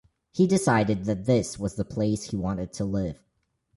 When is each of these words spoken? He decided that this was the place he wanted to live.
He 0.31 0.47
decided 0.47 1.05
that 1.05 1.25
this 1.25 1.59
was 1.59 1.75
the 1.75 1.85
place 1.85 2.31
he 2.31 2.35
wanted 2.35 2.73
to 2.73 2.85
live. 2.85 3.19